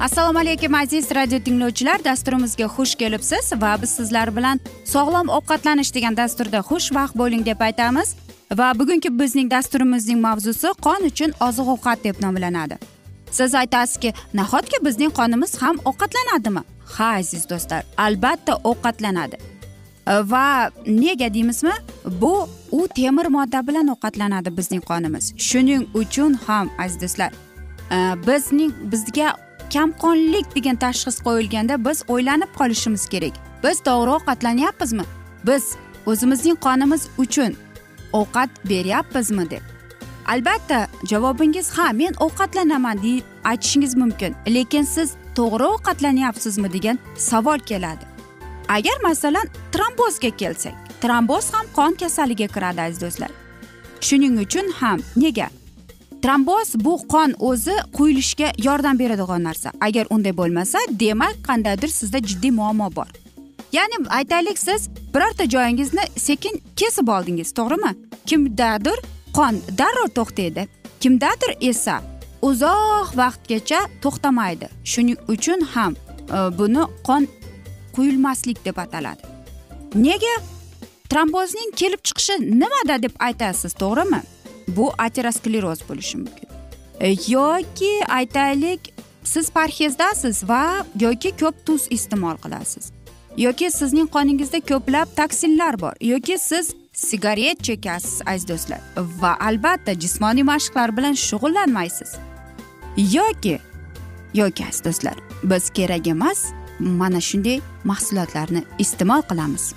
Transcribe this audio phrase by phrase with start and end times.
[0.00, 2.04] assalomu alaykum aziz radio tinglovchilar.
[2.04, 8.14] Dasturimizga xush kelibsiz va biz sizlar bilan sog'lom ovqatlanish degan dasturda xushvaqt bo'ling deb aytamiz.
[8.58, 12.78] Va bugungi bizning dasturimizning mavzusi qon uchun oziq ovqat deb nomlanadi.
[13.30, 16.62] Siz aytasizki nahotki bizning qonimiz ham ovqatlanadimi?
[16.96, 19.36] Ha aziz do'stlar albatta ovqatlanadi.
[20.06, 21.76] Va nega deymizmi?
[22.22, 25.24] Bu u temir modda bilan ovqatlanadi bizning qonimiz.
[25.36, 27.30] Shuning uchun ham aziz do'stlar
[27.90, 27.96] e,
[28.26, 33.34] bizning bizga kamqonlik degan tashxis qo'yilganda biz o'ylanib qolishimiz kerak.
[33.64, 35.04] Biz to'g'ri ovqatlanyapmizmi?
[35.46, 35.64] Biz
[36.06, 37.56] o'zimizning qonimiz uchun
[38.12, 39.64] ovqat beryapmizmi deb.
[40.26, 48.04] Albatta javobingiz ha men ovqatlanaman deb aytishingiz mumkin lekin siz to'g'ri ovqatlanyapsizmi degan savol keladi.
[48.68, 53.30] Agar masalan trombozga kelsak tromboz ham qon kasaliga kiradi aziz do'stlar.
[54.00, 55.48] Shuning uchun ham nega?
[56.22, 59.72] Tromboz bu qon o'zi quyilishga yordam beradigan narsa.
[59.80, 63.08] Agar unday bo'lmasa demak qandaydir sizda jiddiy muammo bor.
[63.72, 67.92] Ya'ni aytaylik siz birorta joyingizni sekin kesib oldingiz to'g'rimi?
[68.26, 68.98] Kimdadir
[69.36, 70.68] qon darrov to'xtaydi
[71.00, 72.02] kimdadir esa
[72.42, 74.68] uzoq vaqtgacha to'xtamaydi.
[74.84, 77.28] Shuning uchun ham e, buni qon
[77.94, 79.22] quyilmaslik deb ataladi.
[79.94, 80.34] Nega?
[81.10, 84.20] Trombozning kelib chiqishi nimada deb aytasiz to'g'rimi?
[84.76, 86.48] Bu ateroskleroz bo'lishi mumkin.
[87.00, 88.94] E, yoki aytaylik
[89.24, 92.92] siz parhezdasiz va yoki ko'p tuz iste'mol qilasiz.
[93.36, 95.94] Yoki sizning qoningizda ko'plab toksinlar bor.
[96.00, 98.80] Yoki siz sigaret chekasiz aziz do'stlar.
[98.96, 102.10] Va albatta jismoniy mashqlar bilan shug'ullanmaysiz.
[102.96, 103.58] Yoki
[104.34, 109.74] yoki aziz do'stlar biz kerak emas mana shunday mahsulotlarni iste'mol qilamiz.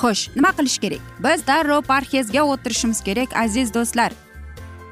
[0.00, 1.02] Xo'sh nima qilish kerak?
[1.24, 4.12] Biz darrov parhezga o'tirishimiz kerak aziz do'stlar.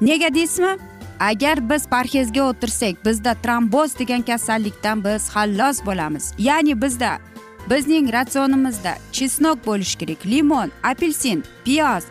[0.01, 0.77] Nega deysizmi?
[1.19, 6.33] Agar biz parhezga o'tirsak bizda tromboz degan kasallikdan biz xalos bo'lamiz.
[6.37, 7.17] Ya'ni bizda
[7.69, 12.03] bizning ratsionimizda chesnok bo'lishi kerak limon apelsin piyoz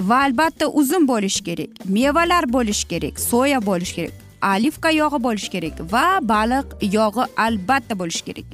[0.00, 4.14] va albatta uzum bo'lishi kerak mevalar bo'lishi kerak soya bo'lishi kerak
[4.56, 6.66] olivka yog'i bo'lishi kerak va baliq
[6.98, 8.48] yog'i albatta bo'lishi kerak.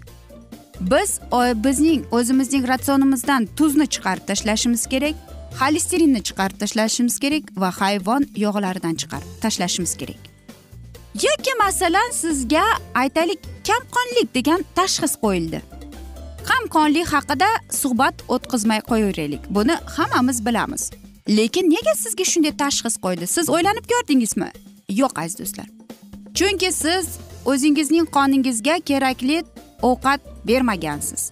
[0.80, 5.14] Biz o- bizning o'zimizning ratsionimizdan tuzni chiqarib tashlashimiz kerak.
[5.60, 10.20] Xolesterinni chiqarib tashlashimiz kerak va hayvon yog'laridan chiqarib tashlashimiz kerak.
[11.26, 12.64] Yoki masalan sizga
[12.94, 15.60] aytaylik kamqonlik degan tashxis qo'yildi.
[16.50, 17.48] Kamqonlik haqida
[17.80, 19.42] suhbat o'tkazmay qo'yaveraylik.
[19.56, 20.90] Buni hammamiz bilamiz.
[21.28, 24.50] Lekin nega sizga shunday tashxis qo'ydi siz o'ylanib ko'rdingizmi?
[25.00, 25.68] Yo'q aziz do'stlar.
[26.38, 27.06] Chunki siz
[27.50, 29.38] o'zingizning qoningizga kerakli
[29.82, 31.22] ovqat bermagansiz.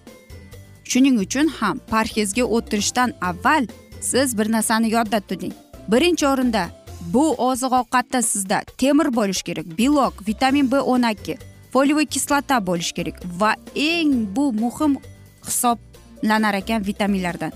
[0.91, 3.63] Shuning uchun ham parhezga o'tirishdan avval
[4.11, 5.53] siz bir narsani yodda tuting.
[5.91, 6.63] Birinchi o'rinda
[7.13, 11.37] bu oziq ovqatda sizda temir bo'lishi kerak belok vitamin b o'n ikki
[11.73, 14.97] foliyaviy kislota bo'lishi kerak va eng bu muhim
[15.47, 17.51] hisoblanar ekan vitaminlardan.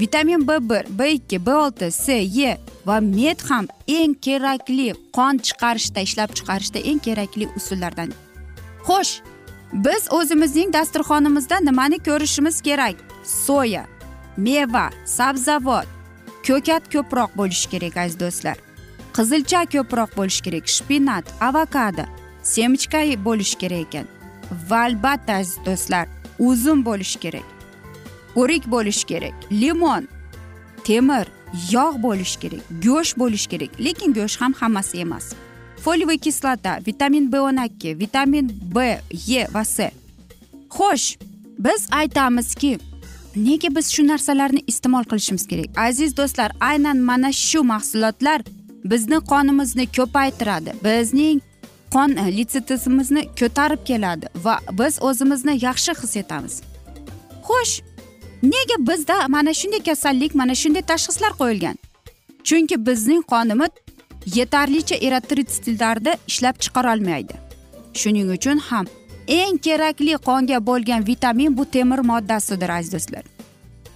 [0.00, 2.12] Vitamin b bir b ikki b olti c
[2.50, 8.10] e va med ham eng kerakli qon chiqarishda ishlab chiqarishda eng kerakli usullardan.
[8.86, 9.12] Xo'sh
[9.72, 12.96] biz o'zimizning dasturxonimizda nimani ko'rishimiz kerak?
[13.24, 13.84] Soya.
[14.36, 15.86] Meva sabzavot
[16.46, 18.56] ko'kat ko'proq bo'lishi kerak aziz do'stlar.
[19.16, 22.06] Qizilcha ko'proq bo'lishi kerak shpinat avokado
[22.42, 24.06] semichka bo'lishi kerak ekan
[24.68, 26.06] va albatta aziz do'stlar
[26.38, 27.46] uzum bo'lishi kerak
[28.40, 30.08] o'rik bo'lishi kerak limon
[30.84, 31.26] temir
[31.70, 33.70] yog' bo'lishi kerak go'sht bo'lishi kerak.
[33.84, 35.34] Lekin go'sht ham hammasi emas.
[35.84, 39.00] Foliyaviy kislota vitamin b o'n ikki vitamin b
[39.38, 39.90] e va c
[40.70, 41.18] xo'sh
[41.58, 42.78] biz aytamizki
[43.36, 45.70] nega biz shu narsalarni iste'mol qilishimiz kerak?
[45.76, 48.42] Aziz do'stlar aynan mana shu mahsulotlar
[48.84, 50.72] bizni qonimizni ko'paytiradi.
[50.84, 51.40] Bizning
[51.94, 56.54] qon e, litsitimizni ko'tarib keladi va biz o'zimizni yaxshi his etamiz.
[57.48, 57.74] Xo'sh
[58.42, 61.76] nega bizda mana shunday kasallik mana shunday tashxislar qo'yilgan?
[62.44, 63.72] Chunki bizning qonimiz
[64.38, 67.34] yetarlicha eritritsitlarni ishlab chiqarolmaydi.
[68.00, 68.86] Shuning uchun ham
[69.28, 73.24] eng kerakli qonga bo'lgan vitamin bu temir moddasidir aziz do'stlar.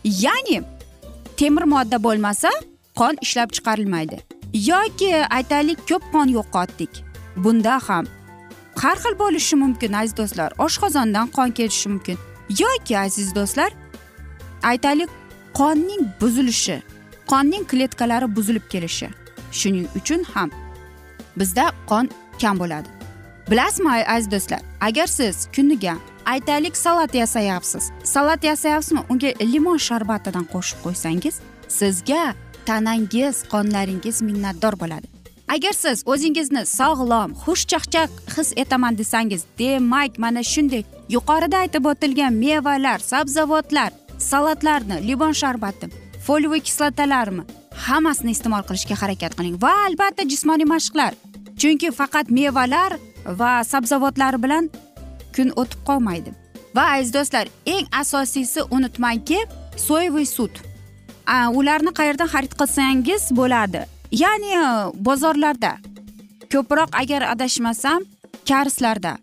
[0.05, 0.63] Ya'ni
[1.37, 2.51] temir modda bo'lmasa
[2.95, 4.19] qon ishlab chiqarilmaydi.
[4.55, 6.91] Yoki aytaylik ko'p qon yo'qotdik.
[7.37, 8.07] Bunda ham
[8.83, 10.51] har xil bo'lishi mumkin aziz do'stlar.
[10.59, 12.19] Oshqozondan qon ketishi mumkin.
[12.63, 13.71] Yoki aziz do'stlar
[14.63, 15.11] aytaylik
[15.55, 16.83] qonning buzilishi
[17.27, 19.09] qonning kletkalari buzilib kelishi.
[19.53, 20.51] Shuning uchun ham
[21.37, 22.96] bizda qon kam bo'ladi.
[23.51, 24.61] Bilasizmi aziz do'stlar?
[24.81, 25.97] Agar siz kuniga
[26.27, 31.35] aytaylik salat yasayapsiz salat yasayapsizmi unga limon sharbatidan qo'shib qo'ysangiz
[31.69, 32.35] sizga
[32.67, 35.07] tanangiz qonlaringiz minnatdor bo'ladi.
[35.55, 40.83] Agar siz o'zingizni sog'lom xushchaqchaq his etaman desangiz demak mana shunday
[41.15, 45.87] yuqorida aytib o'tilgan mevalar sabzavotlar salatlarni limon sharbati
[46.27, 47.43] foliyaviy kislotalarmi
[47.87, 49.57] hammasini iste'mol qilishga harakat qiling.
[49.65, 51.13] Va albatta jismoniy mashqlar.
[51.61, 52.93] Chunki faqat mevalar
[53.27, 54.71] va sabzavotlar bilan
[55.37, 56.33] kun o'tib qolmaydi.
[56.77, 59.39] Va aziz do'stlar eng asosiysi unutmangki
[59.77, 60.63] soyevый sut.
[61.59, 63.85] Ularni qayerdan xarid qilsangiz bo'ladi.
[64.13, 65.77] Ya'ni e, bozorlarda.
[66.53, 68.05] Ko'proq agar adashmasam
[68.49, 69.17] karslarda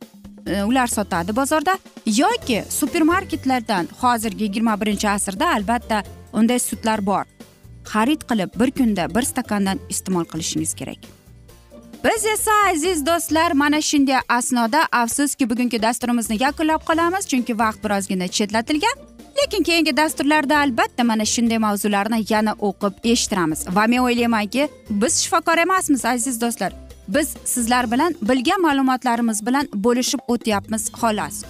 [0.46, 1.78] e, ular sotadi bozorda.
[2.06, 6.04] Yoki supermarketlardan hozirgi yigirma birinchi asrda albatta
[6.34, 7.26] unday sutlar bor.
[7.94, 11.23] Xarid qilib bir kunda bir stakandan iste'mol qilishingiz kerak.
[12.04, 17.28] Biz esa aziz do'stlar mana shunday asnoda afsuski bugungi dasturimizni yakunlab qolamiz.
[17.28, 18.96] Chunki vaqt birozgina chetlatilgan.
[19.38, 23.60] Lekin keyingi dasturlarda albatta mana shunday mavzularni yana o'qib eshittiramiz.
[23.76, 26.74] Va men o'ylaymanki biz shifokor emasmiz aziz do'stlar.
[27.08, 31.44] Biz sizlar bilan bilgan ma'lumotlarimiz bilan bo'lishib o'tyapmiz xolos.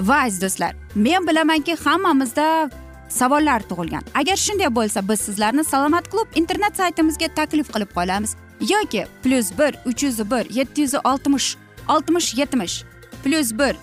[0.00, 2.70] Va aziz do'stlar men bilamanki hammamizda
[3.08, 4.02] savollar tug'ilgan.
[4.14, 8.36] Agar shunday bo'lsa biz sizlarni salomat klub internet saytimizga taklif qilib qolamiz.
[8.60, 11.56] Yoki plyus bir uch yuz bir yetti yuz oltmish
[11.88, 12.84] oltmish yetmish
[13.24, 13.76] plyus bir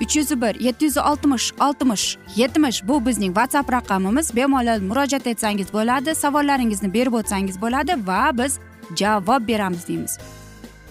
[0.00, 4.36] uch yuz bir yetti yuz oltmish oltmish yetmish bu bizning whatsapp raqamimiz.
[4.36, 8.58] Bemalol murojaat etsangiz bo'ladi savollaringizni berib o'tsangiz bo'ladi va biz
[8.96, 10.18] javob beramiz deymiz.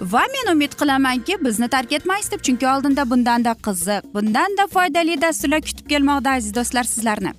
[0.02, 5.62] Va men umid qilamanki bizni tark etmaysiz deb chunki oldinda bundanda qiziq bundanda foydali dasturlar
[5.62, 7.34] kutib kelmoqda aziz do'stlar sizlarni.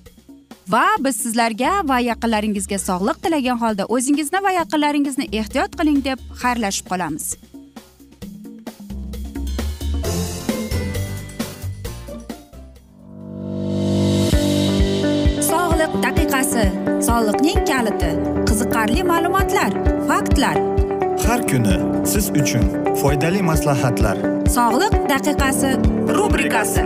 [0.71, 6.87] Va biz sizlarga va yaqinlaringizga sog'lik tilagan holda o'zingizni va yaqinlaringizni ehtiyot qiling deb xayrlashib
[6.91, 7.25] qolamiz.
[15.51, 16.65] Sog'liq daqiqasi
[17.09, 18.11] soliqning kaliti
[18.49, 19.71] qiziqarli ma'lumotlar
[20.09, 20.57] faktlar.
[21.27, 21.77] Har kuni
[22.13, 22.65] siz uchun
[23.01, 24.17] foydali maslahatlar.
[24.57, 25.71] Sog'liq daqiqasi
[26.17, 26.85] rubrikasi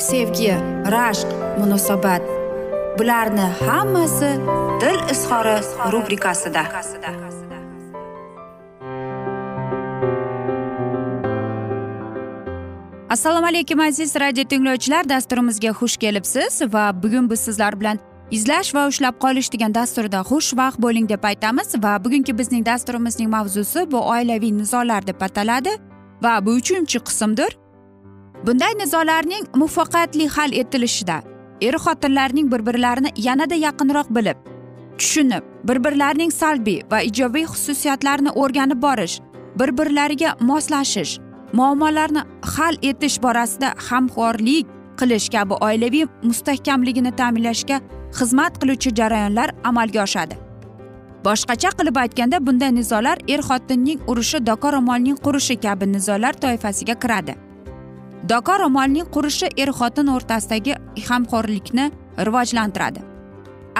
[0.00, 0.54] sevgi
[0.94, 1.28] rashq
[1.58, 2.22] munosabat.
[2.98, 4.30] Bularni hammasi
[4.80, 5.56] dil izhori
[5.92, 6.62] rubrikasida.
[13.10, 15.08] Assalomu alaykum aziz radio tinglovchilar.
[15.08, 17.98] Dasturimizga xush kelibsiz va bugun biz sizlar bilan
[18.30, 23.90] izlash va ushlab qolish degan dasturda xushvaqt bo'ling deb aytamiz va bugungi bizning dasturimizning mavzusi
[23.90, 25.70] bu oilaviy nizolar deb ataladi
[26.22, 27.59] va bu uchinchi qismdir.
[28.46, 31.16] Bunday nizolarning muvaffaqiyatli hal etilishida
[31.60, 34.38] er xotinlarning bir birlarini yanada yaqinroq bilib
[34.98, 39.20] tushunib bir birlarining salbiy va ijobiy xususiyatlarini o'rganib borish
[39.60, 41.18] bir birlariga moslashish
[41.52, 42.22] muammolarni
[42.54, 44.66] hal etish borasida hamkorlik
[45.00, 47.80] qilish kabi oilaviy mustahkamligini ta'minlashga
[48.18, 50.34] xizmat qiluvchi jarayonlar amalga oshadi.
[51.24, 57.34] Boshqacha qilib aytganda bunday nizolar er xotinning urushi doka ro'molning qurishi kabi nizolar toifasiga kiradi.
[58.28, 60.74] Doka ro'molning qurishi er xotin o'rtasidagi
[61.08, 61.90] hamkorlikni
[62.26, 63.00] rivojlantiradi.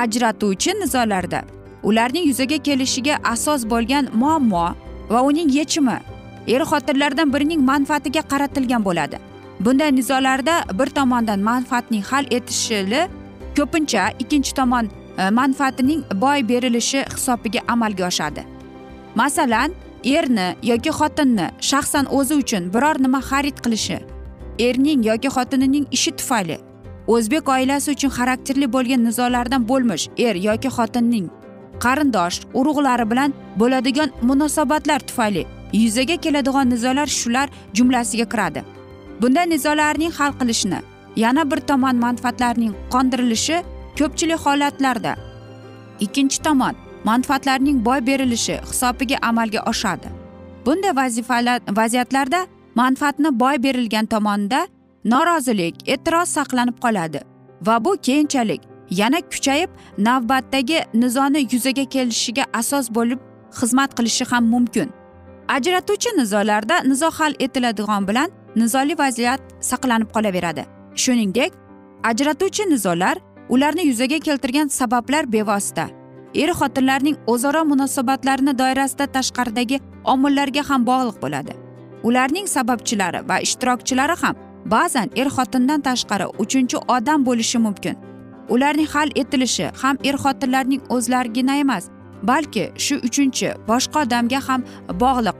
[0.02, 1.42] Ajratuvchi nizolarda
[1.82, 4.66] ularning yuzaga kelishiga asos bo'lgan muammo
[5.10, 5.98] va uning yechimi
[6.54, 9.18] er xotinlardan birining manfaatiga qaratilgan bo'ladi.
[9.60, 13.08] Bunday nizolarda bir tomondan manfaatning hal etishili
[13.56, 18.44] ko'pincha ikkinchi tomon e, manfaatining boy berilishi hisobiga amalga oshadi.
[19.14, 23.98] Masalan erni yoki xotinni shaxsan o'zi uchun biror nima xarid qilishi
[24.66, 26.56] erning yoki xotinining ishi tufayli.
[27.14, 31.26] O'zbek oilasi uchun xarakterli bo'lgan nizolardan bo'lmish er yoki xotinning
[31.84, 38.60] qarindosh urug'lari bilan bo'ladigan munosabatlar tufayli yuzaga keladigan nizolar shular jumlasiga kiradi.
[39.20, 40.80] Bunday nizolarning hal qilishni
[41.16, 43.56] yana bir tomon manfaatlarning qondirilishi
[43.98, 45.12] ko'pchilik holatlarda.
[46.04, 46.74] Ikkinchi tomon
[47.04, 50.08] manfaatlarning boy berilishi hisobiga amalga oshadi.
[50.66, 52.40] Bunday vazifalar vaziyatlarda
[52.74, 54.68] manfaatni boy berilgan tomonda
[55.04, 57.20] norozilik e'tiroz saqlanib qoladi
[57.66, 58.60] va bu keyinchalik
[58.90, 63.20] yana kuchayib navbatdagi nizoni yuzaga kelishiga asos bo'lib
[63.58, 64.88] xizmat qilishi ham mumkin.
[65.48, 70.64] Ajratuvchi nizolarda nizo hal etiladigan bilan nizoli vaziyat saqlanib qolaveradi.
[70.94, 71.52] Shuningdek
[72.02, 73.16] ajratuvchi nizolar
[73.48, 75.86] ularni yuzaga keltirgan sabablar bevosita.
[76.34, 81.52] Er xotinlarning o'zaro munosabatlarini doirasida tashqaridagi omillarga ham bog'liq bo'ladi.
[82.02, 84.34] Ularning sababchilari va ishtirokchilari ham
[84.74, 87.96] ba'zan er xotindan tashqari uchinchi odam bo'lishi mumkin.
[88.48, 91.84] Ularning hal etilishi ham er xotinlarning o'zlarigina emas
[92.22, 94.64] balki shu uchinchi boshqa odamga ham
[95.02, 95.36] bog'liq.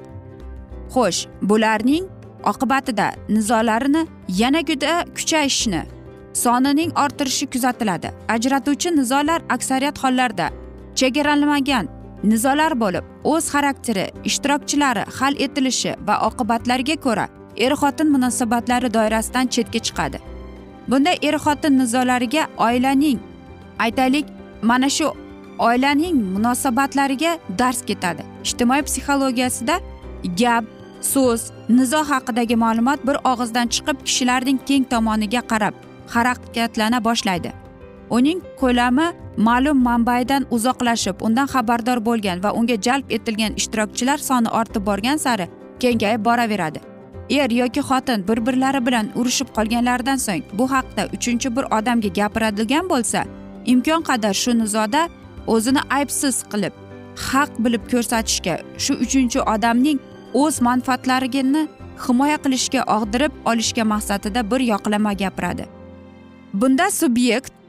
[0.94, 2.04] Xo'sh bularning
[2.50, 4.02] oqibatida nizolarini
[4.40, 5.82] yana juda kuchayishni
[6.32, 8.08] sonining orttirishi kuzatiladi.
[8.34, 10.46] Ajratuvchi nizolar aksariyat hollarda
[10.98, 11.88] chegaralanmagan
[12.24, 19.80] nizolar bo'lib o'z xarakteri ishtirokchilari hal etilishi va oqibatlariga ko'ra er xotin munosabatlari doirasidan chetga
[19.86, 20.18] chiqadi.
[20.90, 23.18] Bunday er xotin nizolariga oilaning
[23.78, 24.26] aytaylik
[24.62, 25.08] mana shu
[25.58, 28.22] oilaning munosabatlariga dars ketadi.
[28.44, 29.80] Ijtimoiy psixologiyasida
[30.40, 30.64] gap
[31.12, 35.74] so'z nizo haqidagi ma'lumot bir og'izdan chiqib kishilarning keng tomoniga qarab
[36.14, 37.52] harakatlana boshlaydi.
[38.10, 44.86] Uning ko'lami ma'lum manbaidan uzoqlashib undan xabardor bo'lgan va unga jalb etilgan ishtirokchilar soni ortib
[44.86, 45.46] borgan sari
[45.80, 46.80] kengayib boraveradi.
[47.30, 52.88] Er yoki xotin bir birlari bilan urushib qolganlaridan so'ng bu haqda uchinchi bir odamga gapiradigan
[52.92, 53.20] bo'lsa
[53.72, 55.02] imkon qadar shu nizoda
[55.46, 56.74] o'zini aybsiz qilib
[57.28, 59.98] haq bilib ko'rsatishga shu uchinchi odamning
[60.42, 61.62] o'z manfaatlarini
[62.06, 65.64] himoya qilishga og'dirib olishga maqsadida bir yoqlama gapiradi.
[66.60, 67.59] Bunda subyekt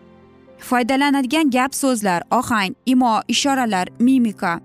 [0.69, 4.59] foydalanadigan gap so'zlar ohang imo ishoralar mimika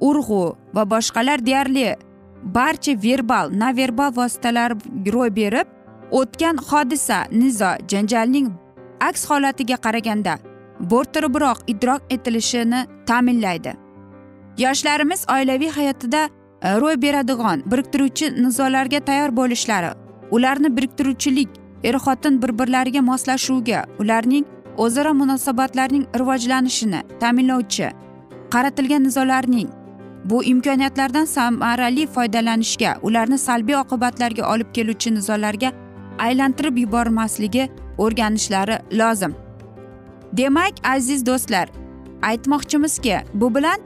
[0.00, 1.94] urg'u va boshqalar deyarli.
[2.42, 4.70] Barcha verbal naverbal vositalar
[5.14, 5.66] ro'y berib
[6.20, 8.48] o'tgan hodisa nizo janjalning
[9.08, 10.34] aks holatiga qaraganda
[10.90, 13.72] bo'rttiribroq idrok etilishini ta'minlaydi.
[14.58, 16.22] Yoshlarimiz oilaviy hayotida
[16.62, 19.92] e, ro'y beradigan biriktiruvchi nizolarga tayyor bo'lishlari
[20.30, 21.48] ularni biriktiruvchilik
[21.84, 24.44] er xotin bir birlariga moslashuvga ularning
[24.78, 27.90] o'zaro munosabatlarning rivojlanishini ta'minlovchi
[28.50, 29.68] qaratilgan nizolarning
[30.24, 35.72] bu imkoniyatlardan samarali foydalanishga ularni salbiy oqibatlarga olib keluvchi nizolarga
[36.18, 39.34] aylantirib yubormasligi o'rganishlari lozim.
[40.32, 41.68] Demak aziz do'stlar
[42.22, 43.80] aytmoqchimizki bu bilan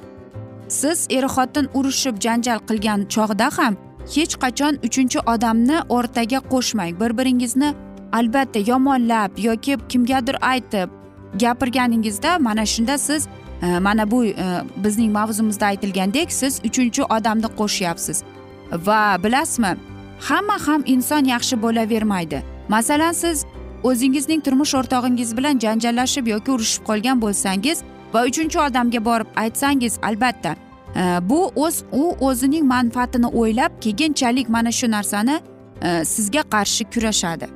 [0.68, 3.76] siz er xotin urushib janjal qilgan chog'da ham
[4.14, 7.74] hech qachon uchinchi odamni o'rtaga qo'shmang bir biringizni
[8.18, 10.88] albatta yomonlab yoki kimgadir aytib
[11.40, 13.28] gapirganingizda mana shunda siz
[13.62, 14.34] e, mana bu e,
[14.76, 18.22] bizning mavzumizda aytilgandek siz uchinchi odamni qo'shyapsiz.
[18.72, 19.76] Va bilasizmi
[20.20, 22.42] hamma ham inson yaxshi bo'lavermaydi.
[22.68, 23.44] Masalan siz
[23.82, 27.82] o'zingizning turmush o'rtog'ingiz bilan janjallashib yoki urushib qolgan bo'lsangiz
[28.14, 30.56] va uchinchi odamga borib aytsangiz albatta
[30.96, 35.40] e, bu o'z u o'zining manfaatini o'ylab keyinchalik mana shu narsani
[35.82, 37.55] e, sizga qarshi kurashadi.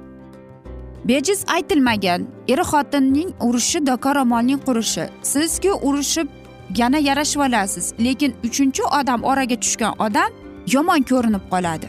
[1.04, 2.26] Bejiz aytilmagan.
[2.48, 6.28] Er xotinning urushi doka ro'molning qurishi sizku urushib
[6.76, 7.94] yana yarashib olasiz.
[8.04, 10.30] Lekin uchinchi odam oraga tushgan odam
[10.74, 11.88] yomon ko'rinib qoladi.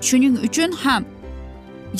[0.00, 1.04] Shuning uchun ham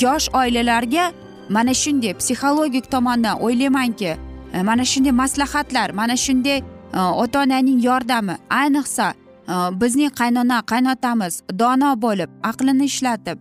[0.03, 1.11] yosh oilalarga
[1.49, 4.17] mana shunday psixologik tomondan o'ylaymanki
[4.53, 6.57] e, mana shunday maslahatlar mana shunday
[6.93, 9.13] e, ota onaning yordami ayniqsa
[9.47, 13.37] e, bizning qaynona qaynotamiz dono bo'lib aqlini ishlatib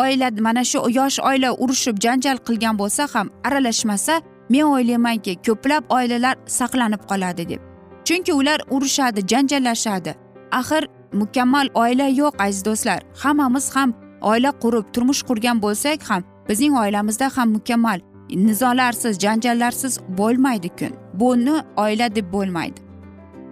[0.00, 4.14] oila mana shu yosh oila urushib janjal qilgan bo'lsa ham aralashmasa
[4.52, 7.60] men o'ylaymanki ko'plab oilalar saqlanib qoladi deb.
[8.06, 10.12] Chunki ular urushadi janjallashadi.
[10.60, 10.82] Axir
[11.20, 13.00] mukammal oila yo'q aziz do'stlar.
[13.22, 13.94] Hammamiz ham
[14.30, 18.00] oila qurib turmush qurgan bo'lsak ham bizning oilamizda ham mukammal
[18.46, 20.92] nizolarsiz janjallarsiz bo'lmaydi kun.
[21.20, 22.78] Buni oila deb bo'lmaydi.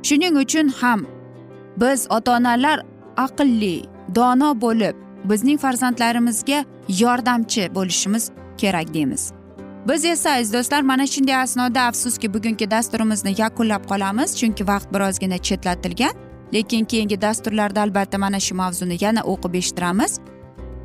[0.07, 1.01] Shuning uchun ham
[1.81, 2.79] biz ota onalar
[3.17, 3.77] aqlli
[4.17, 9.33] dono bo'lib bizning farzandlarimizga yordamchi bo'lishimiz kerak deymiz.
[9.89, 15.39] Biz esa aziz do'stlar mana shunday asnoda afsuski bugungi dasturimizni yakunlab qolamiz chunki vaqt birozgina
[15.39, 16.15] chetlatilgan
[16.55, 20.19] lekin keyingi dasturlarda albatta mana shu mavzuni yana o'qib eshittiramiz.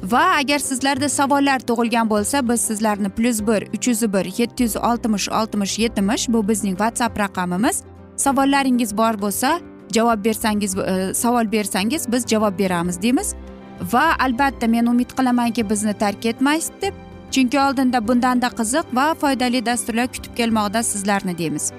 [0.03, 4.75] Va agar sizlarda savollar tug'ilgan bo'lsa biz sizlarni plyus bir uch yuz bir yetti yuz
[4.75, 7.83] oltmish oltmish yetmish bu bizning whatsapp raqamimiz.
[8.15, 9.59] Savollaringiz bor bo'lsa
[9.95, 13.35] javob bersangiz e, savol bersangiz biz javob beramiz deymiz.
[13.81, 16.93] Va albatta men umid qilamanki bizni tark etmaysiz deb.
[17.31, 21.71] Chunki oldinda bundanda qiziq va foydali dasturlar kutib kelmoqda sizlarni deymiz.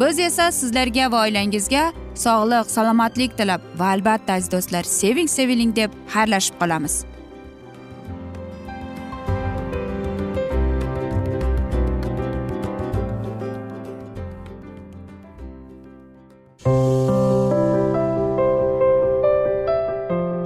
[0.00, 5.90] Biz esa sizlarga va oilangizga sog'lik salomatlik tilab va albatta aziz do'stlar seving seviling deb
[6.14, 7.04] xayrlashib qolamiz.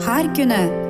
[0.06, 0.89] Har kuni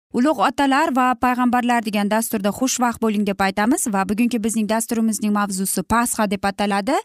[0.13, 5.83] ulug' otalar va payg'ambarlar degan dasturda xushvaqt bo'ling deb aytamiz va bugungi bizning dasturimizning mavzusi
[5.93, 6.97] pasxa deb ataladi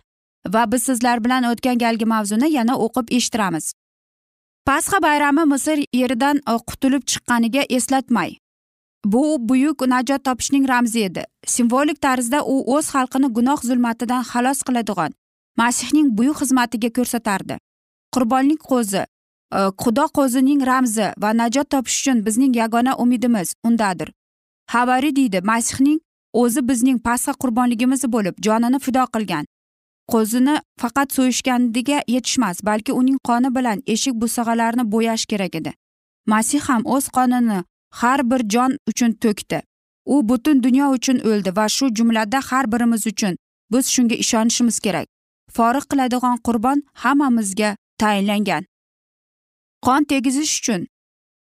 [0.55, 3.75] va biz sizlar bilan o'tgan galgi mavzuni yana o'qib eshittiramiz.
[4.67, 8.37] Pasxa bayrami misr yeridan e, qutulib chiqqaniga eslatmay
[9.13, 11.23] bu buyuk najot topishning ramzi edi.
[11.47, 15.13] Simvolik tarzda u o'z xalqini gunoh zulmatidan xalos qiladigan
[15.61, 17.59] masihning buyuk xizmatiga ko'rsatardi.
[18.15, 19.03] Qurbonlik qo'zi
[19.53, 24.13] Э, xudo qo'zining ramzi va najot topish uchun bizning yagona umidimiz undadir.
[24.75, 26.01] Havariy deydi masihning
[26.33, 29.45] o'zi bizning pasxa qurbonligimiz bo'lib jonini fido qilgan.
[30.13, 35.73] Qo'zini faqat so'yishganiga yetishmas balki uning qoni bilan eshik busag'alarini bo'yash kerak edi.
[36.27, 37.59] Masih ham o'z qonini
[38.01, 39.63] har bir jon uchun to'kdi.
[40.15, 43.37] U butun dunyo uchun o'ldi va shu jumlada har birimiz uchun
[43.73, 45.07] biz shunga ishonishimiz kerak.
[45.57, 48.63] Forig qiladigan qurbon hammamizga tayinlangan.
[49.85, 50.87] Qon tegizish uchun.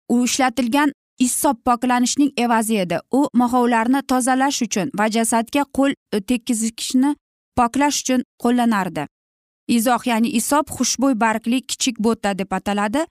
[0.09, 2.99] U ishlatilgan issob poklanishning evazi edi.
[3.12, 7.14] U moxovlarni tozalash uchun va jasadga qo'l e, tekkizishni
[7.57, 9.07] poklash uchun qo'llanardi.
[9.68, 13.07] Izoh ya'ni isob xushbo'y bargli kichik bo'ta deb ataladi.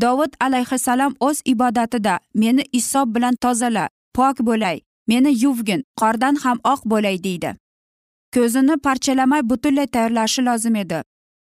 [0.00, 6.80] Dovud alayhissalom o'z ibodatida meni isob bilan tozala pok bo'lay meni yuvgin qordan ham oq
[6.92, 7.56] bo'lay deydi.
[8.34, 11.02] Ko'zini parchalamay butunlay tayyorlashi lozim edi.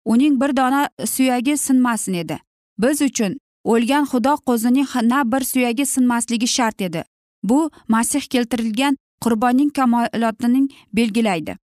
[0.05, 2.39] Uning bir dona suyagi sinmasin edi.
[2.79, 7.03] Biz uchun o'lgan xudo qo'zining na bir suyagi sinmasligi shart edi.
[7.43, 11.57] Bu masih keltirilgan qurbonning kamolotining belgilaydi.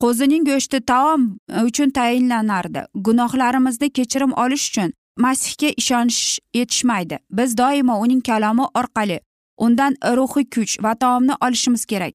[0.00, 2.80] Qo'zining go'shti taom e, uchun tayinlanardi.
[2.94, 7.18] Gunohlarimizni kechirim olish uchun masihga ishonish yetishmaydi.
[7.30, 9.20] Biz doimo uning kalomi orqali
[9.58, 12.12] undan ruhiy kuch va taomni olishimiz kerak.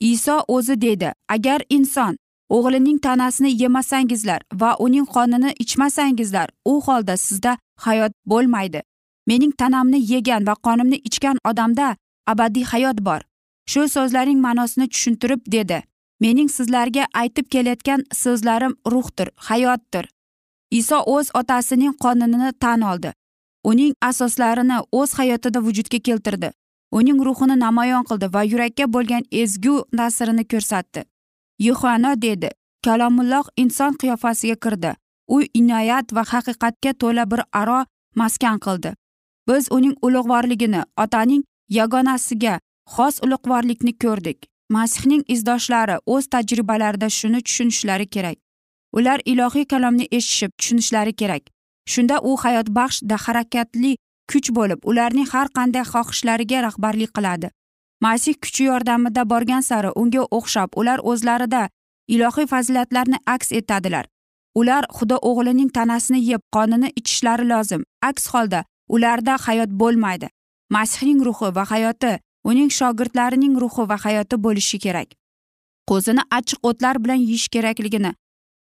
[0.00, 2.16] Iso o'zi dedi agar inson
[2.50, 8.82] o'g'lining tanasini yemasangizlar va uning qonini ichmasangizlar u holda sizda hayot bo'lmaydi.
[9.26, 13.20] Mening tanamni yegan va qonimni ichgan odamda abadiy hayot bor.
[13.66, 15.82] Shu so'zlarning ma'nosini tushuntirib dedi.
[16.20, 20.04] Mening sizlarga aytib kelayotgan so'zlarim ruhdir hayotdir.
[20.70, 23.12] Iso o'z otasining qonini tan oldi.
[23.64, 26.50] Uning asoslarini o'z hayotida vujudga keltirdi.
[26.92, 31.04] Uning ruhini namoyon qildi va yurakka bo'lgan ezgu ta'sirini ko'rsatdi.
[31.58, 32.50] Yuhano dedi.
[32.84, 34.94] Kalomulloh inson qiyofasiga kirdi.
[35.28, 38.94] U inoyat va haqiqatga to'la bir aro maskan qildi.
[39.48, 42.54] Biz uning ulug'vorligini otaning yagonasiga
[42.94, 44.38] xos ulug'vorlikni ko'rdik.
[44.70, 48.38] Masihning izdoshlari o'z tajribalarida shuni tushunishlari kerak.
[48.96, 51.44] Ular ilohiy kalomni eshitishib tushunishlari kerak.
[51.92, 53.96] Shunda u hayotbaxsh harakatli
[54.30, 57.50] kuch bo'lib ularning har qanday xohishlariga rahbarlik qiladi.
[58.00, 61.68] Masih kuchi yordamida borgan sari unga o'xshab ular o'zlarida
[62.08, 64.06] ilohiy fazilatlarni aks etadilar.
[64.54, 67.82] Ular xudo o'g'lining tanasini yeb qonini ichishlari lozim.
[68.02, 70.28] Aks holda ularda hayot bo'lmaydi.
[70.70, 75.08] Masihning ruhi va hayoti uning shogirdlarining ruhi va hayoti bo'lishi kerak.
[75.90, 78.12] Qo'zini achchiq o'tlar bilan yeyish kerakligini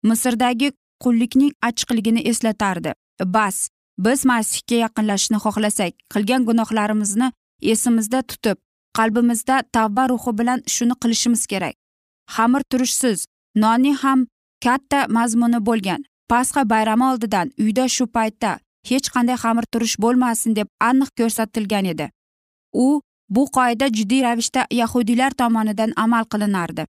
[0.08, 0.72] misrdagi
[1.04, 2.92] qullikning achchiqligini eslatardi.
[3.36, 3.68] Bas
[3.98, 7.32] biz masihga yaqinlashishni xohlasak qilgan gunohlarimizni
[7.72, 8.56] esimizda tutib
[8.98, 11.74] qalbimizda tavba ruhi bilan shuni qilishimiz kerak.
[12.34, 13.26] Xamir turishsiz
[13.62, 14.26] nonning ham
[14.64, 16.00] katta mazmuni bo'lgan.
[16.30, 18.50] Pasxa bayrami oldidan uyda shu paytda
[18.90, 22.06] hech qanday xamir turish bo'lmasin deb aniq ko'rsatilgan edi.
[22.84, 23.00] U
[23.34, 26.86] bu qoida jiddiy ravishda yahudiylar tomonidan amal qilinardi.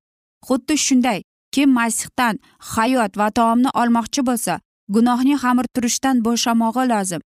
[0.47, 1.19] Xuddi shunday
[1.53, 2.39] kim masihdan
[2.73, 4.53] hayot va taomni olmoqchi bo'lsa
[4.95, 7.21] gunohning xamir turishdan bo'shamog'i lozim.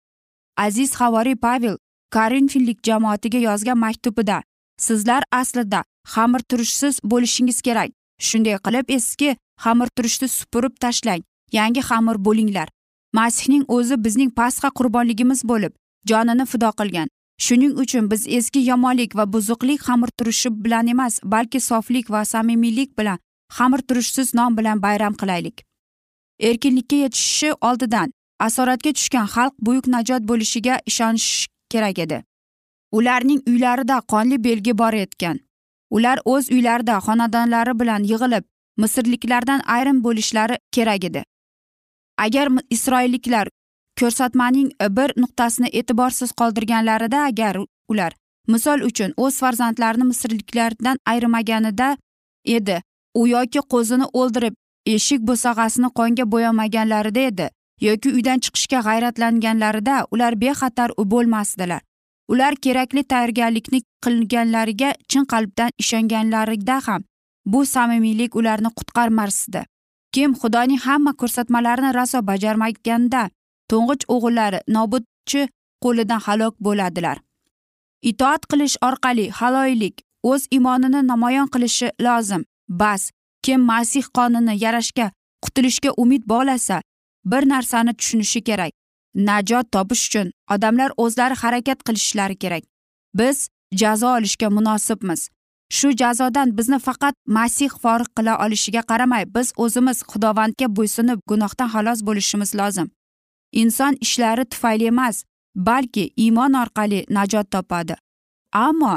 [0.66, 1.76] Aziz havoriy pavel
[2.16, 4.42] karinfinlik jamoatiga yozgan maktubida
[4.78, 7.90] sizlar aslida xamir turishsiz bo'lishingiz kerak.
[8.18, 12.68] Shunday qilib eski xamir turishni supurib tashlang yangi xamir bo'linglar.
[13.12, 15.72] Masihning o'zi bizning pasxa qurbonligimiz bo'lib
[16.06, 17.08] jonini fido qilgan.
[17.38, 22.98] Shuning uchun biz eski yomonlik va buzuqlik xamir turishi bilan emas balki soflik va samimiylik
[22.98, 23.18] bilan
[23.56, 25.64] xamir turishsiz non bilan bayram qilaylik.
[26.40, 32.24] Erkinlikka yetishishi oldidan asoratga tushgan xalq buyuk najot bo'lishiga ishonish kerak edi.
[32.98, 35.38] Ularning uylarida qonli belgi bor etgan.
[35.90, 38.44] Ular o'z uylarida xonadonlari bilan yig'ilib
[38.82, 41.22] misrliklardan ayrim bo'lishlari kerak edi.
[42.24, 43.48] Agar isroilliklar
[44.00, 47.56] ko'rsatmaning bir nuqtasini e'tiborsiz qoldirganlarida agar
[47.88, 48.12] ular
[48.48, 51.96] misol uchun o'z farzandlarini misrliklardan ayirmaganida
[52.56, 52.82] edi
[53.14, 54.54] u yoki qo'zini o'ldirib
[54.96, 57.48] eshik bo'sag'asini qonga bo'yamaganlarida edi
[57.80, 61.80] yoki uydan chiqishga g'ayratlanganlarida ular bexatar bo'lmasdilar.
[62.28, 67.02] Ular kerakli tayyorgarlikni qilganlariga chin qalbdan ishonganlarida ham
[67.46, 69.64] bu samimiylik ularni qutqarmasdi
[70.14, 73.22] kim xudoning hamma ko'rsatmalarini raso bajarmaganda
[73.70, 75.42] to'ng'ich o'g'illari nobudchi
[75.84, 77.16] qo'lidan halok bo'ladilar.
[78.10, 82.42] Itoat qilish orqali haloylik o'z iymonini namoyon qilishi lozim.
[82.80, 83.02] Bas
[83.44, 85.06] kim masih qonini yarashga
[85.44, 86.76] qutulishga umid bog'lasa
[87.30, 88.72] bir narsani tushunishi kerak.
[89.14, 92.64] Najot topish uchun odamlar o'zlari harakat qilishlari kerak.
[93.14, 95.28] Biz jazo olishga munosibmiz.
[95.76, 102.00] Shu jazodan bizni faqat masih forig' qila olishiga qaramay biz o'zimiz xudovandga bo'ysunib gunohdan xalos
[102.06, 102.88] bo'lishimiz lozim.
[103.52, 105.24] Inson ishlari tufayli emas
[105.56, 107.94] balki iymon orqali najot topadi.
[108.52, 108.94] Ammo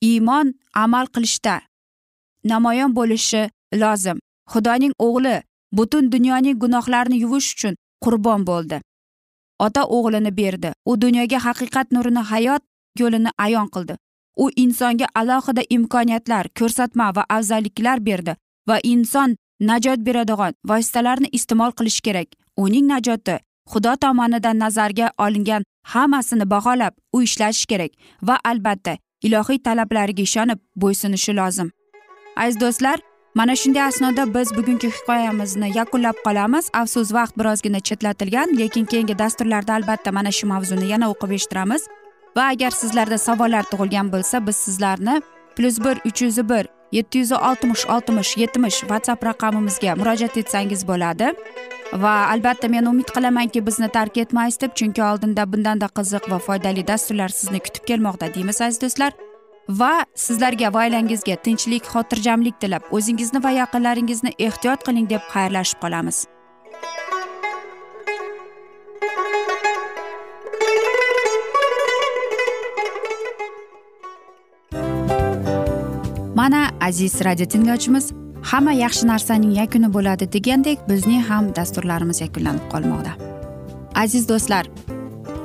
[0.00, 1.60] iymon amal qilishda
[2.44, 3.42] namoyon bo'lishi
[3.82, 4.18] lozim.
[4.52, 5.36] Xudoning o'g'li
[5.72, 8.80] butun dunyoning gunohlarini yuvish uchun qurbon bo'ldi.
[9.58, 10.72] Ota o'g'lini berdi.
[10.90, 12.62] U dunyoga haqiqat nurini hayot
[13.00, 13.96] yo'lini ayon qildi.
[14.36, 18.36] U insonga alohida imkoniyatlar ko'rsatma va afzalliklar berdi
[18.68, 22.28] va inson najot beradigan vositalarni iste'mol qilishi kerak.
[22.56, 23.38] Uning najoti
[23.72, 27.92] xudo tomonidan nazarga olingan hammasini baholab u ishlashi kerak
[28.22, 31.68] va albatta ilohiy talablariga ishonib bo'ysunishi lozim.
[32.36, 32.98] Aziz do'stlar
[33.34, 36.70] mana shunday asnoda biz bugungi hikoyamizni yakunlab qolamiz.
[36.72, 41.82] Afsus vaqt birozgina chetlatilgan lekin keyingi dasturlarda albatta mana shu mavzuni yana o'qib eshittiramiz.
[42.36, 45.20] Va agar sizlarda savollar tug'ilgan bo'lsa biz sizlarni
[45.56, 51.32] plyus bir uch yuz bir yetti yuz oltmish oltmish yetmish whatsapp raqamimizga murojaat etsangiz bo'ladi.
[51.92, 56.86] Va albatta men umid qilamanki bizni tark etmaysiz deb chunki oldinda bundanda qiziq va foydali
[56.86, 59.12] dasturlar sizni kutib kelmoqda deymiz aziz do'stlar.
[59.68, 66.24] Va sizlarga va oilangizga tinchlik xotirjamlik tilab o'zingizni va yaqinlaringizni ehtiyot qiling deb xayrlashib qolamiz.
[76.34, 83.12] Mana aziz radio tinglovchimiz hamma yaxshi narsaning yakuni bo'ladi degandek bizning ham dasturlarimiz yakunlanib qolmoqda.
[83.94, 84.64] Aziz do'stlar